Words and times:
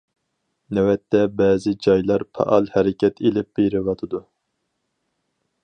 نۆۋەتتە، 0.77 1.19
بەزى 1.41 1.73
جايلار 1.87 2.25
پائال 2.37 2.71
ھەرىكەت 2.77 3.21
ئېلىپ 3.27 3.51
بېرىۋاتىدۇ. 3.61 4.23